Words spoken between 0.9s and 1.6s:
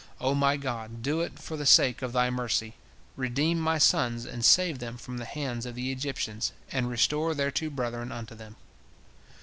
do it for